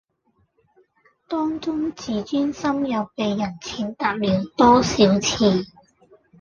[1.29, 5.67] 當中自尊心又被人踐踏了多少次